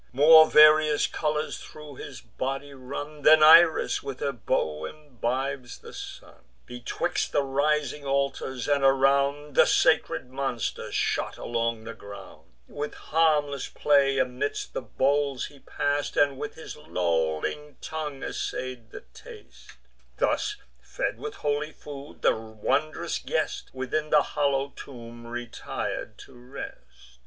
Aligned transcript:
More 0.13 0.49
various 0.49 1.05
colours 1.05 1.59
thro' 1.59 1.93
his 1.93 2.21
body 2.21 2.73
run, 2.73 3.21
Than 3.21 3.43
Iris 3.43 4.01
when 4.01 4.17
her 4.17 4.31
bow 4.31 4.85
imbibes 4.85 5.77
the 5.77 5.93
sun. 5.93 6.43
Betwixt 6.65 7.31
the 7.33 7.43
rising 7.43 8.03
altars, 8.03 8.67
and 8.67 8.83
around, 8.83 9.55
The 9.55 9.67
sacred 9.67 10.31
monster 10.31 10.91
shot 10.91 11.37
along 11.37 11.83
the 11.83 11.93
ground; 11.93 12.51
With 12.67 12.95
harmless 12.95 13.69
play 13.69 14.17
amidst 14.17 14.73
the 14.73 14.81
bowls 14.81 15.45
he 15.45 15.59
pass'd, 15.59 16.17
And 16.17 16.39
with 16.39 16.55
his 16.55 16.75
lolling 16.75 17.77
tongue 17.79 18.23
assay'd 18.23 18.89
the 18.89 19.01
taste: 19.13 19.73
Thus 20.17 20.55
fed 20.81 21.19
with 21.19 21.35
holy 21.35 21.73
food, 21.73 22.23
the 22.23 22.35
wondrous 22.35 23.19
guest 23.19 23.69
Within 23.71 24.09
the 24.09 24.23
hollow 24.33 24.73
tomb 24.75 25.27
retir'd 25.27 26.17
to 26.25 26.33
rest. 26.33 26.77